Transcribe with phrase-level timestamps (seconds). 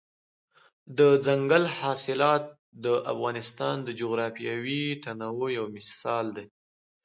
[0.97, 2.43] دځنګل حاصلات
[2.83, 6.45] د افغانستان د جغرافیوي تنوع یو مثال دی.